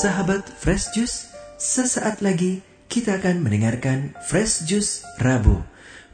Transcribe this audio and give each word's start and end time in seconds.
Sahabat 0.00 0.48
Fresh 0.48 0.96
Juice, 0.96 1.28
sesaat 1.60 2.24
lagi 2.24 2.64
kita 2.88 3.20
akan 3.20 3.44
mendengarkan 3.44 4.16
Fresh 4.24 4.64
Juice 4.64 5.04
Rabu 5.20 5.60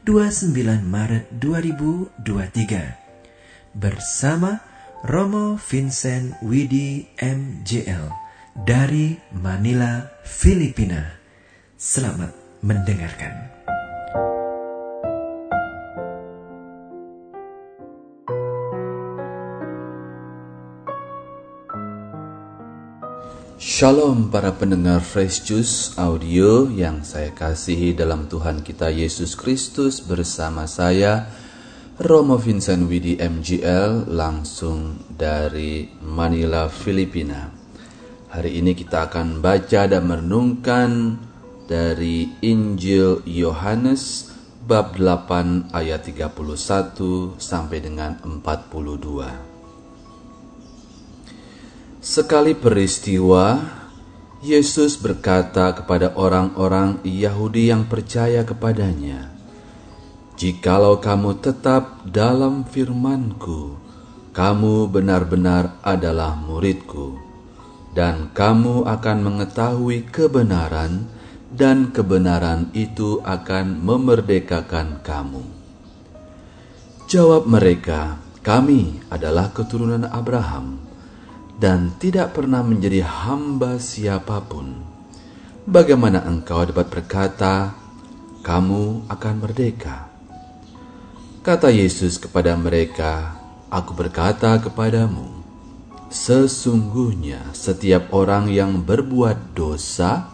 29 0.03 0.51
Maret 0.83 1.31
2023 1.39 3.79
bersama 3.79 4.59
Romo 5.07 5.55
Vincent 5.55 6.35
Widi 6.43 7.07
MJL 7.15 8.11
dari 8.59 9.15
Manila, 9.31 10.03
Filipina. 10.27 11.15
Selamat 11.79 12.35
mendengarkan. 12.59 13.55
Shalom 23.57 24.29
para 24.29 24.53
pendengar 24.53 25.01
Fresh 25.01 25.49
Juice 25.49 25.97
Audio 25.97 26.69
yang 26.69 27.01
saya 27.01 27.33
kasihi 27.33 27.89
dalam 27.89 28.29
Tuhan 28.29 28.61
kita 28.61 28.93
Yesus 28.93 29.33
Kristus 29.33 29.97
bersama 29.97 30.69
saya 30.69 31.25
Romo 31.97 32.37
Vincent 32.37 32.85
Widi 32.85 33.17
MGL 33.17 34.13
langsung 34.13 35.01
dari 35.09 35.89
Manila, 36.05 36.69
Filipina. 36.69 37.49
Hari 38.29 38.61
ini 38.61 38.77
kita 38.77 39.09
akan 39.09 39.41
baca 39.41 39.89
dan 39.89 40.05
merenungkan 40.05 41.17
dari 41.65 42.29
Injil 42.45 43.25
Yohanes 43.25 44.37
bab 44.69 45.01
8 45.01 45.73
ayat 45.73 46.05
31 46.05 46.29
sampai 47.41 47.81
dengan 47.81 48.21
42. 48.21 49.56
Sekali 52.07 52.55
peristiwa, 52.55 53.67
Yesus 54.39 54.95
berkata 54.95 55.75
kepada 55.75 56.15
orang-orang 56.15 57.03
Yahudi 57.03 57.67
yang 57.67 57.83
percaya 57.83 58.47
kepadanya, 58.47 59.35
"Jikalau 60.39 61.03
kamu 61.03 61.43
tetap 61.43 62.07
dalam 62.07 62.63
firman-Ku, 62.63 63.75
kamu 64.31 64.87
benar-benar 64.87 65.83
adalah 65.83 66.31
murid-Ku, 66.39 67.19
dan 67.91 68.31
kamu 68.31 68.87
akan 68.87 69.17
mengetahui 69.27 70.07
kebenaran, 70.07 71.11
dan 71.51 71.91
kebenaran 71.91 72.71
itu 72.71 73.19
akan 73.19 73.83
memerdekakan 73.83 75.03
kamu." 75.03 75.43
Jawab 77.11 77.51
mereka, 77.51 78.15
"Kami 78.47 79.03
adalah 79.11 79.51
keturunan 79.51 80.07
Abraham." 80.07 80.86
Dan 81.57 81.97
tidak 81.97 82.37
pernah 82.37 82.61
menjadi 82.61 83.01
hamba 83.01 83.81
siapa 83.81 84.45
pun, 84.45 84.77
bagaimana 85.65 86.21
engkau 86.29 86.61
dapat 86.69 86.87
berkata, 86.93 87.73
"Kamu 88.45 89.09
akan 89.09 89.35
merdeka"? 89.41 90.05
Kata 91.41 91.73
Yesus 91.73 92.21
kepada 92.21 92.53
mereka, 92.53 93.33
"Aku 93.73 93.97
berkata 93.97 94.61
kepadamu, 94.61 95.41
sesungguhnya 96.13 97.51
setiap 97.57 98.13
orang 98.13 98.53
yang 98.53 98.85
berbuat 98.85 99.57
dosa 99.57 100.29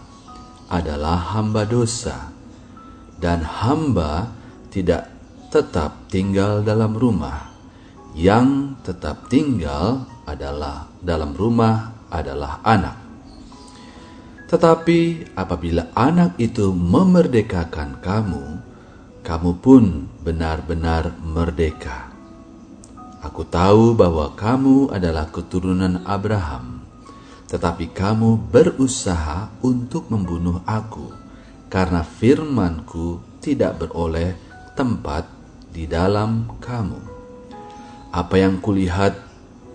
adalah 0.68 1.40
hamba 1.40 1.64
dosa, 1.64 2.36
dan 3.16 3.48
hamba 3.48 4.36
tidak 4.68 5.08
tetap 5.50 6.12
tinggal 6.12 6.60
dalam 6.62 6.94
rumah." 7.00 7.54
yang 8.14 8.78
tetap 8.86 9.26
tinggal 9.26 10.06
adalah 10.28 10.88
dalam 11.00 11.36
rumah 11.36 12.08
adalah 12.12 12.62
anak. 12.64 12.98
Tetapi 14.54 15.34
apabila 15.34 15.90
anak 15.98 16.38
itu 16.38 16.70
memerdekakan 16.70 17.98
kamu, 18.00 18.44
kamu 19.26 19.52
pun 19.58 20.06
benar-benar 20.22 21.16
merdeka. 21.26 22.14
Aku 23.24 23.48
tahu 23.48 23.96
bahwa 23.96 24.36
kamu 24.36 24.92
adalah 24.92 25.32
keturunan 25.32 26.04
Abraham, 26.04 26.84
tetapi 27.50 27.90
kamu 27.96 28.52
berusaha 28.52 29.48
untuk 29.64 30.12
membunuh 30.12 30.60
aku, 30.68 31.08
karena 31.72 32.04
firmanku 32.06 33.24
tidak 33.42 33.80
beroleh 33.80 34.38
tempat 34.78 35.26
di 35.74 35.90
dalam 35.90 36.60
kamu. 36.62 37.00
Apa 38.14 38.38
yang 38.38 38.62
kulihat 38.62 39.33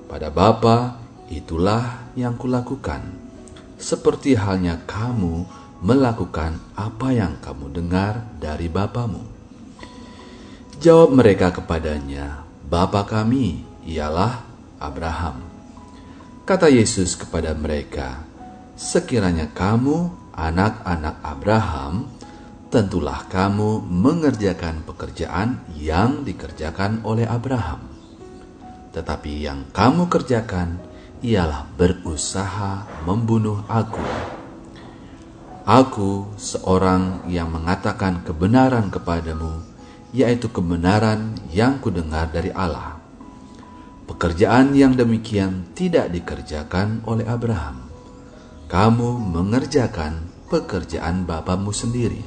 pada 0.09 0.33
Bapa, 0.33 0.97
itulah 1.29 2.09
yang 2.17 2.41
kulakukan. 2.41 3.05
Seperti 3.77 4.35
halnya 4.35 4.81
kamu 4.89 5.45
melakukan 5.85 6.59
apa 6.75 7.15
yang 7.15 7.39
kamu 7.39 7.71
dengar 7.71 8.27
dari 8.41 8.67
Bapamu. 8.67 9.23
Jawab 10.81 11.15
mereka 11.15 11.53
kepadanya, 11.55 12.43
Bapa 12.67 13.05
kami 13.05 13.63
ialah 13.85 14.43
Abraham. 14.81 15.45
Kata 16.49 16.73
Yesus 16.73 17.15
kepada 17.15 17.53
mereka, 17.53 18.25
Sekiranya 18.79 19.51
kamu 19.53 20.07
anak-anak 20.39 21.19
Abraham, 21.21 22.07
tentulah 22.71 23.27
kamu 23.27 23.83
mengerjakan 23.83 24.87
pekerjaan 24.87 25.67
yang 25.75 26.23
dikerjakan 26.23 27.03
oleh 27.03 27.27
Abraham 27.27 27.88
tetapi 28.99 29.47
yang 29.47 29.63
kamu 29.71 30.11
kerjakan 30.11 30.83
ialah 31.23 31.71
berusaha 31.79 32.83
membunuh 33.07 33.63
aku. 33.71 34.03
Aku 35.63 36.35
seorang 36.35 37.31
yang 37.31 37.55
mengatakan 37.55 38.27
kebenaran 38.27 38.91
kepadamu, 38.91 39.63
yaitu 40.11 40.51
kebenaran 40.51 41.39
yang 41.55 41.79
kudengar 41.79 42.27
dari 42.35 42.51
Allah. 42.51 42.99
Pekerjaan 44.11 44.75
yang 44.75 44.99
demikian 44.99 45.71
tidak 45.79 46.11
dikerjakan 46.11 47.07
oleh 47.07 47.29
Abraham. 47.29 47.87
Kamu 48.67 49.21
mengerjakan 49.21 50.27
pekerjaan 50.51 51.23
bapamu 51.29 51.71
sendiri. 51.71 52.25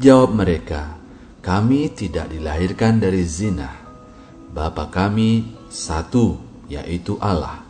Jawab 0.00 0.32
mereka, 0.32 0.96
kami 1.44 1.92
tidak 1.92 2.32
dilahirkan 2.32 2.96
dari 2.98 3.22
zina 3.22 3.85
Bapa 4.56 4.88
kami 4.88 5.44
satu, 5.68 6.40
yaitu 6.64 7.20
Allah. 7.20 7.60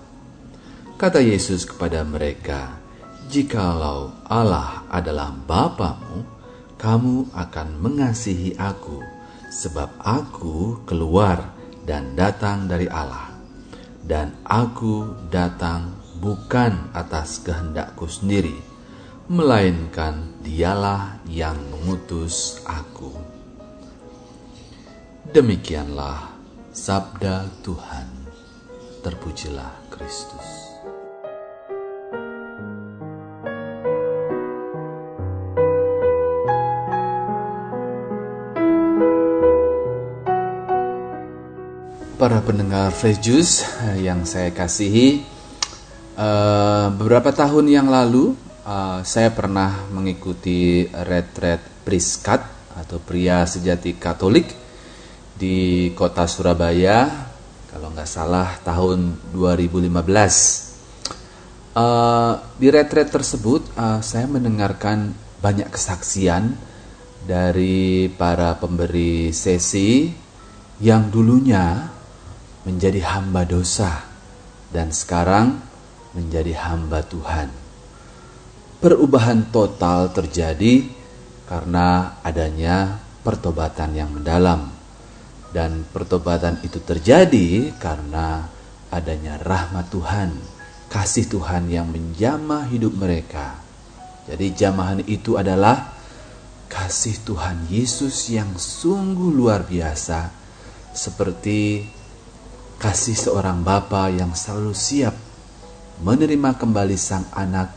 Kata 0.95 1.19
Yesus 1.19 1.67
kepada 1.67 2.07
mereka, 2.07 2.79
Jikalau 3.27 4.15
Allah 4.23 4.87
adalah 4.87 5.35
Bapamu, 5.35 6.23
kamu 6.79 7.35
akan 7.35 7.69
mengasihi 7.83 8.55
aku, 8.55 9.03
sebab 9.51 9.99
aku 9.99 10.87
keluar 10.87 11.59
dan 11.83 12.15
datang 12.15 12.71
dari 12.71 12.87
Allah. 12.87 13.35
Dan 14.07 14.39
aku 14.47 15.27
datang 15.27 15.91
bukan 16.23 16.95
atas 16.95 17.43
kehendakku 17.43 18.07
sendiri, 18.07 18.55
melainkan 19.27 20.39
dialah 20.39 21.19
yang 21.27 21.59
mengutus 21.75 22.63
aku. 22.63 23.11
Demikianlah 25.35 26.36
Sabda 26.77 27.49
Tuhan, 27.65 28.05
terpujilah 29.01 29.89
Kristus. 29.89 30.45
Para 42.21 42.45
pendengar 42.45 42.93
Fresh 42.93 43.25
Juice 43.25 43.65
yang 43.97 44.29
saya 44.29 44.53
kasihi, 44.53 45.25
uh, 46.21 46.93
beberapa 46.93 47.33
tahun 47.33 47.73
yang 47.73 47.89
lalu 47.89 48.37
uh, 48.69 49.01
saya 49.01 49.33
pernah 49.33 49.89
mengikuti 49.89 50.85
retret 50.93 51.65
Priskat 51.89 52.45
atau 52.77 53.01
pria 53.01 53.49
sejati 53.49 53.97
Katolik 53.97 54.66
di 55.37 55.93
kota 55.93 56.25
Surabaya 56.25 57.29
kalau 57.69 57.93
nggak 57.93 58.09
salah 58.09 58.57
tahun 58.65 59.21
2015 59.37 59.93
uh, 61.77 61.77
eh, 61.77 62.35
di 62.57 62.69
retret 62.73 63.13
tersebut 63.13 63.69
uh, 63.77 64.01
saya 64.01 64.25
mendengarkan 64.25 65.13
banyak 65.45 65.69
kesaksian 65.69 66.57
dari 67.29 68.09
para 68.09 68.57
pemberi 68.57 69.29
sesi 69.37 70.09
yang 70.81 71.13
dulunya 71.13 71.93
menjadi 72.65 73.05
hamba 73.13 73.45
dosa 73.45 74.09
dan 74.73 74.89
sekarang 74.89 75.61
menjadi 76.17 76.57
hamba 76.57 77.05
Tuhan. 77.05 77.49
Perubahan 78.81 79.53
total 79.53 80.13
terjadi 80.17 80.85
karena 81.45 82.21
adanya 82.25 83.01
pertobatan 83.21 83.93
yang 83.97 84.13
mendalam 84.13 84.76
dan 85.57 85.89
pertobatan 85.89 86.61
itu 86.61 86.85
terjadi 86.85 87.73
karena 87.81 88.45
adanya 88.93 89.41
rahmat 89.41 89.89
Tuhan 89.89 90.37
kasih 90.93 91.33
Tuhan 91.33 91.73
yang 91.73 91.89
menjamah 91.89 92.69
hidup 92.69 92.93
mereka. 92.93 93.57
Jadi 94.29 94.53
jamahan 94.53 95.01
itu 95.09 95.41
adalah 95.41 95.97
kasih 96.69 97.25
Tuhan 97.25 97.73
Yesus 97.73 98.29
yang 98.29 98.53
sungguh 98.61 99.33
luar 99.33 99.65
biasa 99.65 100.29
seperti 100.93 101.89
kasih 102.77 103.17
seorang 103.17 103.65
bapa 103.65 104.13
yang 104.13 104.37
selalu 104.37 104.77
siap 104.77 105.17
menerima 106.05 106.53
kembali 106.61 107.01
sang 107.01 107.25
anak 107.33 107.73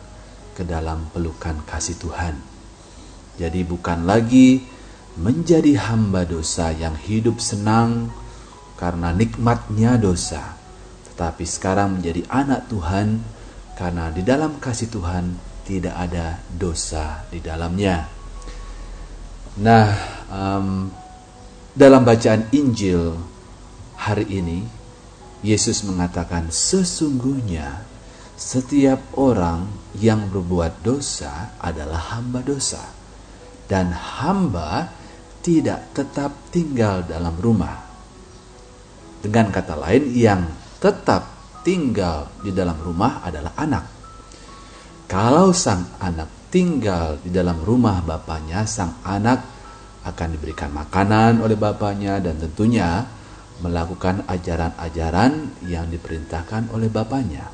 ke 0.51 0.67
dalam 0.67 1.07
pelukan 1.15 1.63
kasih 1.63 1.95
Tuhan. 1.95 2.35
Jadi 3.39 3.63
bukan 3.63 4.03
lagi 4.03 4.78
menjadi 5.19 5.75
hamba 5.75 6.23
dosa 6.23 6.71
yang 6.71 6.95
hidup 6.95 7.43
senang 7.43 8.07
karena 8.79 9.11
nikmatnya 9.11 9.99
dosa, 9.99 10.55
tetapi 11.11 11.43
sekarang 11.43 11.99
menjadi 11.99 12.23
anak 12.31 12.71
Tuhan 12.71 13.19
karena 13.75 14.07
di 14.15 14.23
dalam 14.23 14.55
kasih 14.63 14.87
Tuhan 14.87 15.35
tidak 15.67 15.95
ada 15.95 16.39
dosa 16.47 17.27
di 17.27 17.43
dalamnya. 17.43 18.07
Nah, 19.59 19.87
um, 20.31 20.87
dalam 21.75 22.07
bacaan 22.07 22.47
Injil 22.55 23.19
hari 23.99 24.25
ini, 24.31 24.63
Yesus 25.43 25.83
mengatakan, 25.83 26.47
"Sesungguhnya 26.47 27.83
setiap 28.39 29.03
orang 29.19 29.67
yang 29.99 30.31
berbuat 30.31 30.79
dosa 30.79 31.51
adalah 31.59 32.15
hamba 32.15 32.39
dosa, 32.39 32.79
dan 33.67 33.91
hamba 33.91 34.98
tidak 35.49 35.97
tetap 35.97 36.53
tinggal 36.53 37.01
dalam 37.01 37.33
rumah." 37.41 37.89
Dengan 39.25 39.49
kata 39.49 39.73
lain, 39.73 40.13
yang 40.13 40.45
tetap 40.77 41.25
tinggal 41.65 42.29
di 42.45 42.53
dalam 42.53 42.77
rumah 42.77 43.25
adalah 43.25 43.57
anak. 43.57 43.85
Kalau 45.09 45.49
sang 45.51 45.97
anak 45.97 46.53
tinggal 46.53 47.17
di 47.19 47.33
dalam 47.33 47.59
rumah 47.65 47.99
bapaknya, 48.05 48.63
sang 48.69 49.01
anak 49.01 49.41
akan 50.05 50.27
diberikan 50.37 50.69
makanan 50.71 51.41
oleh 51.43 51.57
bapaknya 51.59 52.21
dan 52.23 52.39
tentunya 52.39 53.03
melakukan 53.59 54.23
ajaran-ajaran 54.23 55.65
yang 55.67 55.91
diperintahkan 55.91 56.71
oleh 56.71 56.87
bapaknya. 56.87 57.51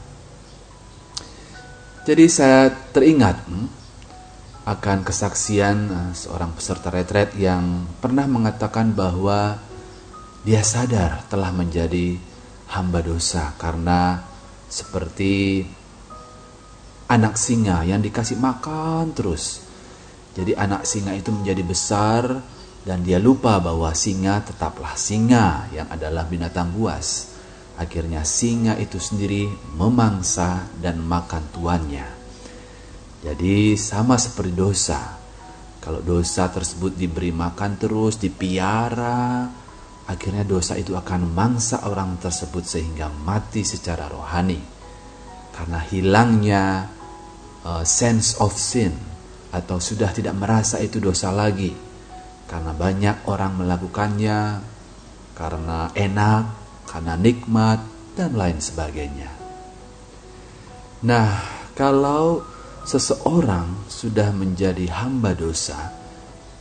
Jadi 2.05 2.25
saya 2.29 2.69
teringat 2.69 3.49
hmm, 3.49 3.67
akan 4.65 5.05
kesaksian 5.05 5.77
uh, 5.93 6.11
seorang 6.17 6.49
peserta 6.57 6.89
retret 6.89 7.37
yang 7.37 7.85
pernah 8.01 8.25
mengatakan 8.25 8.97
bahwa 8.97 9.61
dia 10.41 10.65
sadar 10.65 11.21
telah 11.29 11.53
menjadi 11.53 12.17
hamba 12.73 13.05
dosa 13.05 13.53
karena 13.61 14.25
seperti 14.65 15.61
anak 17.05 17.37
singa 17.37 17.85
yang 17.85 18.01
dikasih 18.01 18.41
makan 18.41 19.13
terus. 19.13 19.61
Jadi 20.33 20.57
anak 20.57 20.83
singa 20.83 21.13
itu 21.13 21.29
menjadi 21.29 21.61
besar 21.61 22.23
dan 22.83 23.05
dia 23.05 23.21
lupa 23.21 23.61
bahwa 23.61 23.93
singa 23.93 24.41
tetaplah 24.45 24.97
singa 24.97 25.69
yang 25.73 25.87
adalah 25.93 26.25
binatang 26.25 26.73
buas. 26.73 27.37
Akhirnya 27.77 28.25
singa 28.25 28.75
itu 28.81 28.97
sendiri 28.97 29.45
memangsa 29.77 30.65
dan 30.81 31.01
makan 31.05 31.43
tuannya. 31.53 32.14
Jadi 33.25 33.73
sama 33.73 34.21
seperti 34.21 34.53
dosa. 34.53 35.17
Kalau 35.81 36.05
dosa 36.05 36.45
tersebut 36.53 36.93
diberi 36.93 37.33
makan 37.33 37.81
terus, 37.81 38.21
dipiara, 38.21 39.49
akhirnya 40.05 40.45
dosa 40.45 40.77
itu 40.77 40.93
akan 40.93 41.33
mangsa 41.33 41.89
orang 41.89 42.21
tersebut 42.21 42.61
sehingga 42.61 43.09
mati 43.09 43.65
secara 43.65 44.05
rohani. 44.05 44.61
Karena 45.49 45.81
hilangnya 45.81 46.63
uh, 47.65 47.81
sense 47.81 48.37
of 48.37 48.53
sin 48.53 48.93
atau 49.49 49.81
sudah 49.81 50.13
tidak 50.13 50.37
merasa 50.37 50.77
itu 50.77 51.01
dosa 51.01 51.33
lagi. 51.33 51.73
Karena 52.45 52.77
banyak 52.77 53.25
orang 53.25 53.57
melakukannya 53.57 54.39
karena 55.33 55.89
enak, 55.97 56.43
karena 56.85 57.13
nikmat, 57.17 57.81
dan 58.13 58.31
lain 58.37 58.61
sebagainya. 58.61 59.29
Nah, 61.03 61.43
kalau 61.75 62.54
seseorang 62.85 63.89
sudah 63.89 64.31
menjadi 64.31 64.87
hamba 64.93 65.33
dosa, 65.33 65.91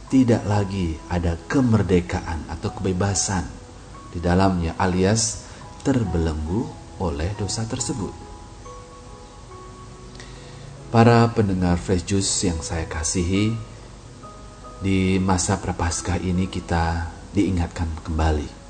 tidak 0.08 0.42
lagi 0.48 0.96
ada 1.12 1.36
kemerdekaan 1.46 2.48
atau 2.48 2.72
kebebasan 2.72 3.44
di 4.10 4.18
dalamnya, 4.18 4.74
alias 4.80 5.46
terbelenggu 5.84 6.66
oleh 6.98 7.30
dosa 7.36 7.68
tersebut. 7.68 8.12
Para 10.90 11.26
pendengar 11.34 11.76
Fresh 11.76 12.06
Juice 12.06 12.48
yang 12.48 12.62
saya 12.62 12.88
kasihi, 12.88 13.54
di 14.80 15.16
masa 15.22 15.60
prapaskah 15.60 16.18
ini 16.18 16.50
kita 16.50 17.08
diingatkan 17.32 17.88
kembali 18.04 18.64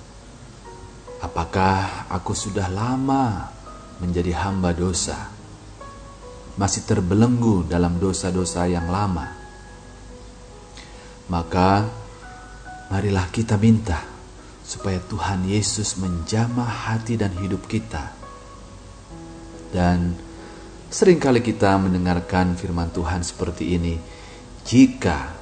Apakah 1.24 2.04
aku 2.12 2.36
sudah 2.36 2.68
lama 2.68 3.48
menjadi 3.96 4.36
hamba 4.44 4.76
dosa? 4.76 5.33
Masih 6.54 6.86
terbelenggu 6.86 7.66
dalam 7.66 7.98
dosa-dosa 7.98 8.70
yang 8.70 8.86
lama? 8.86 9.26
Maka 11.26 11.88
marilah 12.92 13.26
kita 13.32 13.58
minta 13.58 13.98
supaya 14.64 15.02
Tuhan 15.02 15.44
Yesus 15.44 15.98
menjamah 15.98 16.88
hati 16.88 17.18
dan 17.18 17.34
hidup 17.36 17.66
kita. 17.66 18.14
Dan 19.74 20.14
sering 20.88 21.18
kali 21.18 21.42
kita 21.42 21.74
mendengarkan 21.76 22.54
firman 22.54 22.94
Tuhan 22.94 23.26
seperti 23.26 23.74
ini, 23.74 23.98
jika 24.62 25.34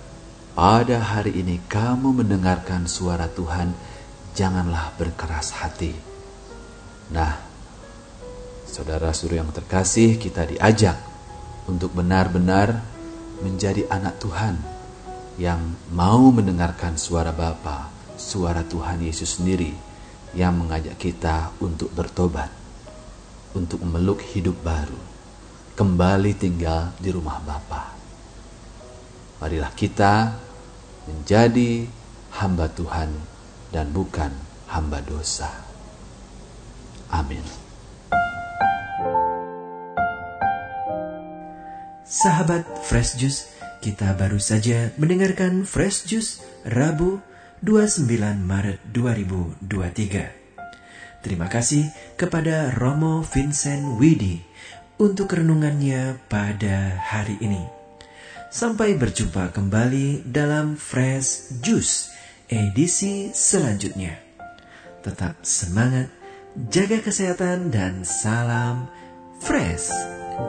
pada 0.57 0.99
hari 1.01 1.39
ini 1.45 1.61
kamu 1.69 2.25
mendengarkan 2.25 2.89
suara 2.89 3.29
Tuhan, 3.29 3.77
janganlah 4.33 4.97
berkeras 4.97 5.53
hati. 5.61 5.93
Nah, 7.13 7.52
saudara-saudara 8.73 9.45
yang 9.45 9.53
terkasih, 9.53 10.17
kita 10.17 10.49
diajak 10.49 10.97
untuk 11.69 11.93
benar-benar 11.93 12.81
menjadi 13.45 13.85
anak 13.93 14.17
Tuhan 14.17 14.57
yang 15.37 15.61
mau 15.93 16.33
mendengarkan 16.33 16.97
suara 16.97 17.37
Bapa, 17.37 17.93
suara 18.17 18.65
Tuhan 18.65 19.05
Yesus 19.05 19.37
sendiri 19.37 19.77
yang 20.33 20.57
mengajak 20.57 20.97
kita 20.97 21.53
untuk 21.61 21.93
bertobat, 21.93 22.49
untuk 23.53 23.85
memeluk 23.85 24.25
hidup 24.33 24.57
baru, 24.65 25.01
kembali 25.77 26.33
tinggal 26.33 26.97
di 26.97 27.13
rumah 27.13 27.45
Bapa. 27.45 27.93
Marilah 29.45 29.73
kita 29.77 30.33
menjadi 31.13 31.85
hamba 32.41 32.73
Tuhan 32.73 33.11
dan 33.69 33.93
bukan 33.93 34.33
hamba 34.73 35.05
dosa. 35.05 35.51
Amin. 37.13 37.72
Sahabat 42.23 42.63
Fresh 42.87 43.19
Juice, 43.19 43.51
kita 43.83 44.15
baru 44.15 44.39
saja 44.39 44.95
mendengarkan 44.95 45.67
Fresh 45.67 46.07
Juice 46.07 46.39
Rabu 46.63 47.19
29 47.67 48.07
Maret 48.39 48.79
2023. 48.95 49.67
Terima 51.27 51.51
kasih 51.51 51.91
kepada 52.15 52.71
Romo 52.79 53.27
Vincent 53.27 53.99
Widi 53.99 54.39
untuk 55.03 55.35
renungannya 55.35 56.23
pada 56.31 56.95
hari 57.03 57.43
ini. 57.43 57.67
Sampai 58.55 58.95
berjumpa 58.95 59.51
kembali 59.51 60.23
dalam 60.23 60.79
Fresh 60.79 61.59
Juice 61.59 62.15
edisi 62.47 63.35
selanjutnya. 63.35 64.15
Tetap 65.03 65.43
semangat, 65.43 66.07
jaga 66.71 67.03
kesehatan, 67.03 67.75
dan 67.75 68.07
salam 68.07 68.87
fresh 69.43 69.91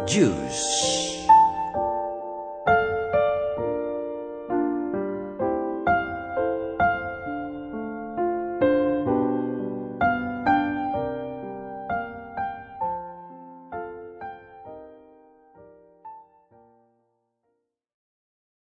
juice. 0.06 1.13